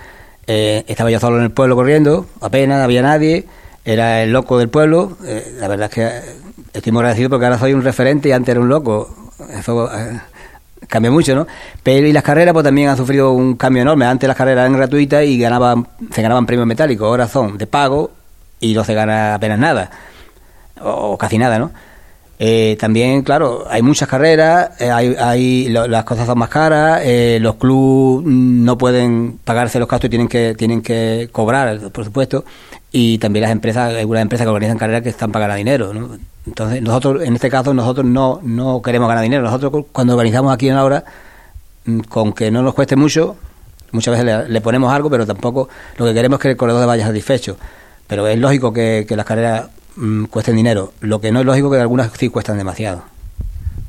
eh, 0.49 0.83
estaba 0.89 1.11
yo 1.11 1.21
solo 1.21 1.37
en 1.37 1.45
el 1.45 1.51
pueblo 1.51 1.77
corriendo, 1.77 2.27
apenas 2.41 2.83
había 2.83 3.03
nadie 3.03 3.47
era 3.89 4.23
el 4.23 4.33
loco 4.33 4.59
del 4.59 4.69
pueblo. 4.69 5.17
Eh, 5.25 5.57
la 5.59 5.67
verdad 5.67 5.89
es 5.91 5.95
que 5.95 6.11
estoy 6.75 6.93
muy 6.93 7.01
agradecido 7.01 7.31
porque 7.31 7.47
ahora 7.47 7.59
soy 7.59 7.73
un 7.73 7.83
referente 7.83 8.29
y 8.29 8.33
antes 8.33 8.53
era 8.53 8.61
un 8.61 8.69
loco. 8.69 9.33
Eso 9.51 9.91
eh, 9.91 10.21
cambia 10.87 11.11
mucho, 11.11 11.35
¿no? 11.35 11.47
Pero 11.83 12.07
y 12.07 12.13
las 12.13 12.23
carreras 12.23 12.53
pues 12.53 12.65
también 12.65 12.91
han 12.91 12.99
sufrido 12.99 13.33
un 13.33 13.57
cambio 13.57 13.83
enorme. 13.83 14.05
Antes 14.05 14.29
las 14.29 14.37
carreras 14.37 14.65
eran 14.65 14.75
gratuitas 14.75 15.25
y 15.25 15.39
ganaban, 15.39 15.89
se 16.13 16.21
ganaban 16.21 16.45
premios 16.45 16.67
metálicos. 16.67 17.07
Ahora 17.07 17.27
son 17.29 17.57
de 17.57 17.67
pago 17.67 18.11
y 18.61 18.75
no 18.75 18.85
se 18.85 18.93
gana 18.93 19.37
apenas 19.37 19.59
nada. 19.59 19.91
O, 20.83 21.17
casi 21.17 21.39
nada, 21.39 21.59
¿no? 21.59 21.71
Eh, 22.39 22.77
también, 22.79 23.23
claro, 23.23 23.65
hay 23.69 23.81
muchas 23.83 24.07
carreras, 24.07 24.81
hay, 24.81 25.17
hay 25.19 25.69
las 25.71 26.05
cosas 26.05 26.27
son 26.27 26.39
más 26.39 26.51
caras, 26.51 27.03
los 27.41 27.57
clubes 27.57 28.27
no 28.27 28.79
pueden 28.79 29.41
pagarse 29.43 29.81
los 29.81 29.89
gastos 29.89 30.07
y 30.07 30.11
tienen 30.11 30.29
que 30.29 30.55
tienen 30.57 30.81
que 30.81 31.31
cobrar, 31.33 31.91
por 31.91 32.05
supuesto 32.05 32.45
y 32.91 33.19
también 33.19 33.43
las 33.43 33.53
empresas, 33.53 33.95
algunas 33.95 34.23
empresas 34.23 34.47
que 34.47 34.49
organizan 34.49 34.79
carreras 34.79 35.03
que 35.03 35.11
están 35.11 35.31
para 35.31 35.45
ganar 35.45 35.59
dinero. 35.59 35.93
¿no? 35.93 36.19
Entonces, 36.47 36.81
nosotros, 36.83 37.23
en 37.23 37.35
este 37.35 37.51
caso, 37.51 37.75
nosotros 37.75 38.07
no, 38.07 38.41
no 38.43 38.81
queremos 38.81 39.09
ganar 39.09 39.23
dinero. 39.23 39.43
Nosotros, 39.43 39.87
cuando 39.93 40.15
organizamos 40.15 40.53
aquí 40.53 40.69
en 40.69 40.77
Ahora, 40.77 41.05
mm, 41.85 42.01
con 42.01 42.33
que 42.33 42.51
no 42.51 42.63
nos 42.63 42.75
cueste 42.75 42.97
mucho, 42.97 43.37
muchas 43.93 44.19
veces 44.19 44.49
le, 44.49 44.61
ponemos 44.61 44.93
algo, 44.93 45.11
pero 45.11 45.27
tampoco 45.27 45.69
lo 45.99 46.07
que 46.07 46.15
queremos 46.15 46.39
es 46.39 46.43
que 46.43 46.51
el 46.51 46.57
corredor 46.57 46.87
vaya 46.87 47.07
satisfecho. 47.07 47.59
Pero 48.07 48.27
es 48.27 48.39
lógico 48.39 48.73
que, 48.73 49.07
las 49.11 49.27
carreras 49.27 49.67
mm, 49.97 50.25
cuesten 50.25 50.57
dinero. 50.57 50.93
Lo 51.01 51.21
que 51.21 51.31
no 51.31 51.41
es 51.41 51.47
lógico 51.47 51.69
es 51.75 51.79
que 51.79 51.83
algunas 51.83 52.11
sí 52.17 52.31
cuestan 52.31 52.57
demasiado. 52.57 53.03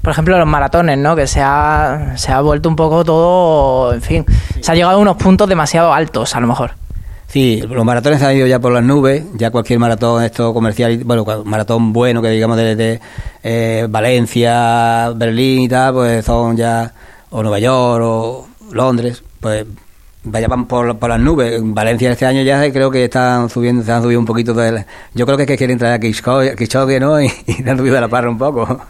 Por 0.01 0.11
ejemplo, 0.11 0.37
los 0.37 0.47
maratones, 0.47 0.97
¿no? 0.97 1.15
Que 1.15 1.27
se 1.27 1.41
ha, 1.41 2.13
se 2.15 2.31
ha 2.31 2.41
vuelto 2.41 2.67
un 2.67 2.75
poco 2.75 3.03
todo, 3.05 3.93
en 3.93 4.01
fin, 4.01 4.25
se 4.61 4.71
ha 4.71 4.75
llegado 4.75 4.97
a 4.97 4.97
unos 4.97 5.17
puntos 5.17 5.47
demasiado 5.47 5.93
altos, 5.93 6.35
a 6.35 6.39
lo 6.39 6.47
mejor. 6.47 6.71
Sí, 7.29 7.61
los 7.61 7.85
maratones 7.85 8.23
han 8.23 8.35
ido 8.35 8.47
ya 8.47 8.59
por 8.59 8.71
las 8.71 8.83
nubes, 8.83 9.23
ya 9.35 9.51
cualquier 9.51 9.77
maratón 9.77 10.23
esto 10.23 10.51
comercial, 10.51 10.97
bueno, 11.03 11.23
maratón 11.45 11.93
bueno 11.93 12.23
que 12.23 12.29
digamos 12.31 12.57
desde 12.57 12.99
eh, 13.43 13.85
Valencia, 13.87 15.11
Berlín 15.15 15.61
y 15.61 15.69
tal, 15.69 15.93
pues 15.93 16.25
son 16.25 16.57
ya, 16.57 16.91
o 17.29 17.43
Nueva 17.43 17.59
York 17.59 18.03
o 18.03 18.47
Londres, 18.71 19.21
pues 19.39 19.63
vayan 20.23 20.65
por, 20.65 20.97
por 20.97 21.09
las 21.11 21.19
nubes. 21.19 21.53
En 21.53 21.75
Valencia 21.75 22.11
este 22.11 22.25
año 22.25 22.41
ya 22.41 22.71
creo 22.71 22.89
que 22.89 23.05
están 23.05 23.47
subiendo, 23.47 23.83
se 23.83 23.91
han 23.91 24.01
subido 24.01 24.19
un 24.19 24.25
poquito 24.25 24.55
de... 24.55 24.85
Yo 25.13 25.27
creo 25.27 25.37
que, 25.37 25.43
es 25.43 25.47
que 25.47 25.57
quieren 25.57 25.77
traer 25.77 25.93
a 25.93 25.99
Kishkoge, 25.99 26.99
¿no? 26.99 27.21
Y, 27.21 27.31
y 27.45 27.69
han 27.69 27.77
subido 27.77 28.01
la 28.01 28.07
parra 28.07 28.29
un 28.31 28.39
poco. 28.39 28.81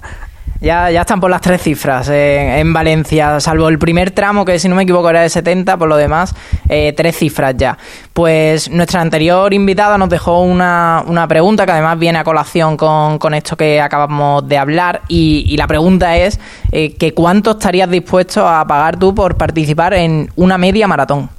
Ya, 0.62 0.92
ya 0.92 1.02
están 1.02 1.22
por 1.22 1.32
las 1.32 1.40
tres 1.40 1.62
cifras 1.62 2.10
en, 2.10 2.74
Valencia, 2.74 3.40
salvo 3.40 3.70
el 3.70 3.80
primer 3.80 4.12
tramo, 4.12 4.44
que 4.44 4.60
si 4.60 4.68
no 4.68 4.76
me 4.76 4.84
equivoco 4.84 5.10
era 5.10 5.22
de 5.22 5.30
70, 5.30 5.78
por 5.78 5.88
lo 5.88 5.96
demás, 5.96 6.36
eh, 6.68 6.94
tres 6.96 7.18
cifras 7.18 7.56
ya. 7.58 7.78
Pues 8.12 8.70
nuestra 8.70 9.00
anterior 9.00 9.54
invitada 9.54 9.98
nos 9.98 10.10
dejó 10.10 10.42
una, 10.42 11.02
una 11.08 11.30
pregunta 11.30 11.66
que 11.66 11.72
además 11.72 11.98
viene 11.98 12.20
a 12.20 12.26
colación 12.26 12.76
con, 12.76 13.20
con 13.20 13.34
esto 13.34 13.56
que 13.56 13.80
acabamos 13.80 14.48
de 14.50 14.58
hablar 14.58 15.02
y, 15.08 15.56
la 15.56 15.68
pregunta 15.68 16.18
es 16.18 16.40
eh, 16.72 16.96
que 16.96 17.14
cuánto 17.14 17.52
estarías 17.52 17.90
dispuesto 17.90 18.48
a 18.48 18.66
pagar 18.66 18.98
tú 18.98 19.14
por 19.14 19.36
participar 19.36 19.94
en 19.94 20.30
una 20.36 20.58
media 20.58 20.88
maratón. 20.88 21.30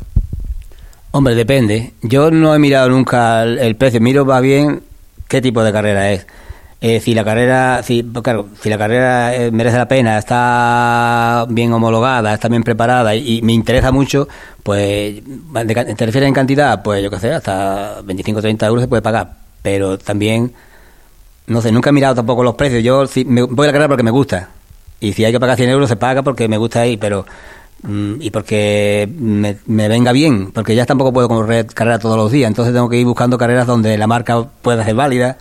Hombre, 1.11 1.35
depende. 1.35 1.93
Yo 2.03 2.31
no 2.31 2.55
he 2.55 2.59
mirado 2.59 2.89
nunca 2.89 3.43
el 3.43 3.77
precio, 3.77 4.01
miro 4.01 4.25
va 4.25 4.41
bien 4.41 4.83
qué 5.29 5.41
tipo 5.41 5.63
de 5.63 5.73
carrera 5.73 6.11
es 6.11 6.27
eh, 6.83 6.99
si 7.01 7.13
la 7.13 7.25
carrera, 7.25 7.83
si, 7.83 8.03
claro, 8.03 8.49
si 8.59 8.71
la 8.71 8.79
carrera 8.79 9.35
eh, 9.35 9.51
merece 9.51 9.77
la 9.77 9.87
pena, 9.87 10.17
está 10.17 11.45
bien 11.51 11.71
homologada, 11.75 12.33
está 12.33 12.49
bien 12.49 12.63
preparada 12.63 13.15
y, 13.15 13.43
me 13.43 13.53
interesa 13.53 13.93
mucho, 13.93 14.29
pues, 14.63 15.21
¿te 15.53 16.07
refieres 16.07 16.29
en 16.29 16.33
cantidad? 16.33 16.83
Pues 16.83 17.03
yo 17.03 17.11
qué 17.11 17.19
sé, 17.19 17.35
hasta 17.35 18.01
25 18.03 18.39
o 18.39 18.43
30 18.43 18.67
euros 18.67 18.83
se 18.83 18.89
puede 18.89 19.03
pagar. 19.03 19.31
Pero 19.61 19.99
también, 19.99 20.55
no 21.49 21.61
sé, 21.61 21.71
nunca 21.71 21.91
he 21.91 21.93
mirado 21.93 22.15
tampoco 22.15 22.43
los 22.43 22.55
precios. 22.55 22.83
Yo 22.83 23.05
me, 23.27 23.43
voy 23.43 23.65
a 23.65 23.69
la 23.69 23.73
carrera 23.73 23.89
porque 23.89 24.03
me 24.03 24.11
gusta. 24.11 24.49
Y 25.01 25.13
si 25.13 25.25
hay 25.25 25.33
que 25.33 25.41
pagar 25.41 25.57
100 25.59 25.69
euros, 25.71 25.89
se 25.89 25.97
paga 25.97 26.23
porque 26.23 26.49
me 26.49 26.57
gusta 26.57 26.81
ahí, 26.81 26.97
pero 26.97 27.27
mm, 27.83 28.23
y 28.23 28.31
porque 28.31 29.07
me, 29.19 29.59
me, 29.67 29.89
venga 29.89 30.13
bien, 30.13 30.51
porque 30.53 30.75
ya 30.75 30.87
tampoco 30.87 31.13
puedo 31.13 31.29
correr 31.29 31.67
carrera 31.67 31.99
todos 31.99 32.17
los 32.17 32.33
días, 32.33 32.49
entonces 32.49 32.73
tengo 32.73 32.89
que 32.89 32.97
ir 32.97 33.07
buscando 33.07 33.37
carreras 33.39 33.67
donde 33.67 33.99
la 33.99 34.07
marca 34.07 34.43
pueda 34.63 34.85
ser 34.85 34.95
válida 34.95 35.39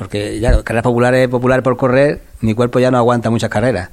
porque 0.00 0.40
ya 0.40 0.62
carreras 0.62 0.82
populares, 0.82 1.28
popular 1.28 1.62
por 1.62 1.76
correr, 1.76 2.22
mi 2.40 2.54
cuerpo 2.54 2.78
ya 2.78 2.90
no 2.90 2.96
aguanta 2.96 3.28
muchas 3.28 3.50
carreras. 3.50 3.90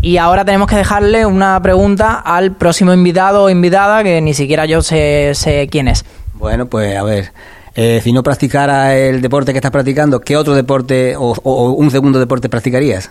Y 0.00 0.16
ahora 0.16 0.44
tenemos 0.44 0.68
que 0.68 0.76
dejarle 0.76 1.26
una 1.26 1.60
pregunta 1.60 2.14
al 2.14 2.52
próximo 2.54 2.92
invitado 2.92 3.42
o 3.42 3.50
invitada 3.50 4.04
que 4.04 4.20
ni 4.20 4.32
siquiera 4.32 4.64
yo 4.64 4.80
sé, 4.80 5.32
sé 5.34 5.66
quién 5.68 5.88
es. 5.88 6.04
Bueno, 6.34 6.66
pues 6.66 6.96
a 6.96 7.02
ver, 7.02 7.32
eh, 7.74 8.00
si 8.00 8.12
no 8.12 8.22
practicara 8.22 8.96
el 8.96 9.20
deporte 9.20 9.50
que 9.50 9.58
estás 9.58 9.72
practicando, 9.72 10.20
¿qué 10.20 10.36
otro 10.36 10.54
deporte 10.54 11.16
o, 11.16 11.34
o, 11.42 11.72
un 11.72 11.90
segundo 11.90 12.20
deporte 12.20 12.48
practicarías? 12.48 13.10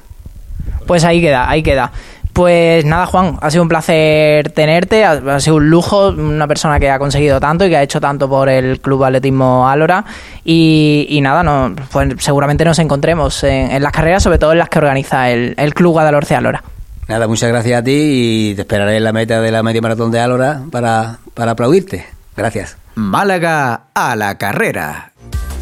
Pues 0.85 1.03
ahí 1.03 1.19
queda, 1.19 1.49
ahí 1.49 1.61
queda. 1.61 1.91
Pues 2.37 2.85
nada, 2.85 3.07
Juan, 3.07 3.39
ha 3.41 3.49
sido 3.49 3.63
un 3.63 3.67
placer 3.67 4.51
tenerte, 4.51 5.03
ha, 5.03 5.39
sido 5.39 5.55
un 5.55 5.71
lujo, 5.71 6.09
una 6.09 6.47
persona 6.47 6.79
que 6.79 6.87
ha 6.87 6.99
conseguido 6.99 7.39
tanto 7.39 7.65
y 7.65 7.69
que 7.69 7.77
ha 7.77 7.81
hecho 7.81 7.99
tanto 7.99 8.29
por 8.29 8.47
el 8.47 8.79
Club 8.79 9.05
Atletismo 9.05 9.67
Álora. 9.67 10.05
Y, 10.45 11.17
nada, 11.23 11.41
no, 11.41 11.73
pues 11.91 12.13
seguramente 12.19 12.63
nos 12.63 12.77
encontremos 12.77 13.43
en, 13.43 13.81
las 13.81 13.91
carreras, 13.91 14.21
sobre 14.21 14.37
todo 14.37 14.51
en 14.51 14.59
las 14.59 14.69
que 14.69 14.77
organiza 14.77 15.31
el, 15.31 15.73
Club 15.73 15.93
Guadalhorce 15.93 16.35
Álora. 16.35 16.61
Nada, 17.07 17.27
muchas 17.27 17.49
gracias 17.49 17.81
a 17.81 17.83
ti 17.83 18.51
y 18.51 18.53
te 18.53 18.61
esperaré 18.61 18.97
en 18.97 19.05
la 19.05 19.13
meta 19.13 19.41
de 19.41 19.49
la 19.49 19.63
media 19.63 19.81
maratón 19.81 20.11
de 20.11 20.19
Álora 20.19 20.61
para, 20.69 21.17
para 21.33 21.53
aplaudirte. 21.53 22.05
Gracias. 22.35 22.77
Málaga 22.93 23.85
a 23.95 24.15
la 24.15 24.37
carrera. 24.37 25.11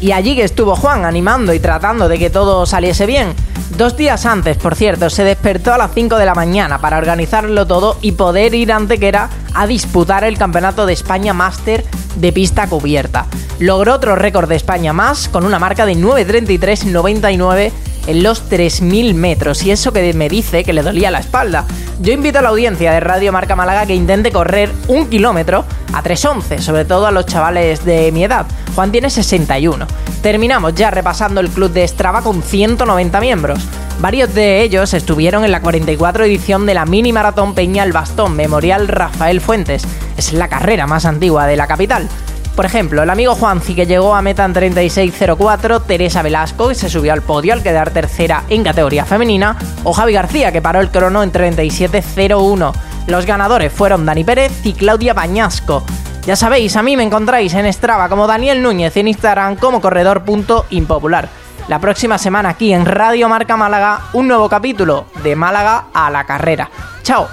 Y 0.00 0.12
allí 0.12 0.36
que 0.36 0.44
estuvo 0.44 0.76
Juan 0.76 1.04
animando 1.04 1.54
y 1.54 1.60
tratando 1.60 2.08
de 2.08 2.18
que 2.18 2.30
todo 2.30 2.66
saliese 2.66 3.06
bien. 3.06 3.34
Dos 3.76 3.96
días 3.96 4.24
antes, 4.26 4.56
por 4.56 4.74
cierto, 4.74 5.10
se 5.10 5.24
despertó 5.24 5.74
a 5.74 5.78
las 5.78 5.90
5 5.92 6.16
de 6.16 6.26
la 6.26 6.34
mañana 6.34 6.80
para 6.80 6.98
organizarlo 6.98 7.66
todo 7.66 7.98
y 8.00 8.12
poder 8.12 8.54
ir 8.54 8.72
a 8.72 8.76
Antequera 8.76 9.28
a 9.54 9.66
disputar 9.66 10.24
el 10.24 10.38
Campeonato 10.38 10.86
de 10.86 10.92
España 10.92 11.32
Máster 11.32 11.84
de 12.16 12.32
pista 12.32 12.68
cubierta. 12.68 13.26
Logró 13.58 13.94
otro 13.94 14.16
récord 14.16 14.48
de 14.48 14.56
España 14.56 14.92
más 14.92 15.28
con 15.28 15.44
una 15.44 15.58
marca 15.58 15.86
de 15.86 15.94
9.33.99 15.94 17.72
en 18.06 18.22
los 18.22 18.48
3.000 18.50 19.14
metros 19.14 19.62
y 19.64 19.70
eso 19.70 19.92
que 19.92 20.12
me 20.14 20.28
dice 20.28 20.64
que 20.64 20.72
le 20.72 20.82
dolía 20.82 21.10
la 21.10 21.20
espalda. 21.20 21.64
Yo 22.00 22.12
invito 22.12 22.38
a 22.38 22.42
la 22.42 22.50
audiencia 22.50 22.92
de 22.92 23.00
Radio 23.00 23.32
Marca 23.32 23.56
Málaga 23.56 23.86
que 23.86 23.94
intente 23.94 24.32
correr 24.32 24.70
un 24.88 25.08
kilómetro 25.08 25.64
a 25.92 26.02
3.11, 26.02 26.58
sobre 26.60 26.84
todo 26.84 27.06
a 27.06 27.10
los 27.10 27.26
chavales 27.26 27.84
de 27.84 28.12
mi 28.12 28.24
edad. 28.24 28.46
Juan 28.74 28.92
tiene 28.92 29.10
61. 29.10 29.86
Terminamos 30.22 30.74
ya 30.74 30.90
repasando 30.90 31.40
el 31.40 31.50
club 31.50 31.72
de 31.72 31.86
Strava 31.86 32.22
con 32.22 32.42
190 32.42 33.20
miembros. 33.20 33.60
Varios 33.98 34.34
de 34.34 34.62
ellos 34.62 34.92
estuvieron 34.92 35.44
en 35.44 35.52
la 35.52 35.62
44 35.62 36.24
edición 36.24 36.66
de 36.66 36.74
la 36.74 36.84
mini 36.84 37.12
maratón 37.12 37.54
Peña 37.54 37.82
el 37.82 37.92
Bastón 37.92 38.36
Memorial 38.36 38.88
Rafael 38.88 39.40
Fuentes. 39.40 39.86
Es 40.18 40.32
la 40.32 40.48
carrera 40.48 40.86
más 40.86 41.06
antigua 41.06 41.46
de 41.46 41.56
la 41.56 41.66
capital. 41.66 42.08
Por 42.56 42.64
ejemplo, 42.64 43.02
el 43.02 43.10
amigo 43.10 43.34
Juanci 43.34 43.74
que 43.74 43.84
llegó 43.84 44.14
a 44.14 44.22
meta 44.22 44.42
en 44.46 44.54
36.04, 44.54 45.82
Teresa 45.86 46.22
Velasco 46.22 46.68
que 46.68 46.74
se 46.74 46.88
subió 46.88 47.12
al 47.12 47.20
podio 47.20 47.52
al 47.52 47.62
quedar 47.62 47.90
tercera 47.90 48.44
en 48.48 48.64
categoría 48.64 49.04
femenina, 49.04 49.58
o 49.84 49.92
Javi 49.92 50.14
García 50.14 50.50
que 50.50 50.62
paró 50.62 50.80
el 50.80 50.90
crono 50.90 51.22
en 51.22 51.30
37.01. 51.30 52.72
Los 53.08 53.26
ganadores 53.26 53.70
fueron 53.70 54.06
Dani 54.06 54.24
Pérez 54.24 54.52
y 54.64 54.72
Claudia 54.72 55.12
Bañasco. 55.12 55.84
Ya 56.24 56.34
sabéis, 56.34 56.74
a 56.76 56.82
mí 56.82 56.96
me 56.96 57.02
encontráis 57.02 57.52
en 57.52 57.70
Strava 57.70 58.08
como 58.08 58.26
Daniel 58.26 58.62
Núñez 58.62 58.96
y 58.96 59.00
en 59.00 59.08
Instagram 59.08 59.56
como 59.56 59.82
corredor.impopular. 59.82 61.28
La 61.68 61.78
próxima 61.78 62.16
semana 62.16 62.48
aquí 62.48 62.72
en 62.72 62.86
Radio 62.86 63.28
Marca 63.28 63.58
Málaga, 63.58 64.00
un 64.14 64.28
nuevo 64.28 64.48
capítulo 64.48 65.06
de 65.22 65.36
Málaga 65.36 65.88
a 65.92 66.10
la 66.10 66.24
carrera. 66.24 66.70
¡Chao! 67.02 67.28